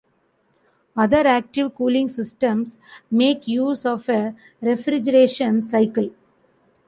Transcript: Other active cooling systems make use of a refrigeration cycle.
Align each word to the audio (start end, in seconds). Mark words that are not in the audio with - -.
Other 0.97 1.27
active 1.27 1.75
cooling 1.75 2.09
systems 2.09 2.79
make 3.11 3.47
use 3.47 3.85
of 3.85 4.09
a 4.09 4.35
refrigeration 4.59 5.61
cycle. 5.61 6.09